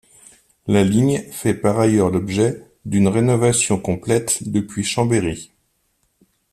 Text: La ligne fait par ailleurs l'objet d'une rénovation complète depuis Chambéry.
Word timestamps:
La 0.65 0.83
ligne 0.83 1.19
fait 1.29 1.53
par 1.53 1.79
ailleurs 1.79 2.09
l'objet 2.09 2.65
d'une 2.85 3.07
rénovation 3.07 3.79
complète 3.79 4.49
depuis 4.49 4.83
Chambéry. 4.83 5.51